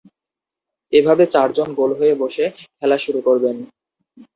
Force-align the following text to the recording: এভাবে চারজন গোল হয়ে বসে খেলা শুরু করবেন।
এভাবে 0.93 1.23
চারজন 1.27 1.69
গোল 1.73 1.91
হয়ে 1.99 2.13
বসে 2.15 2.45
খেলা 2.79 2.97
শুরু 2.97 3.19
করবেন। 3.27 3.55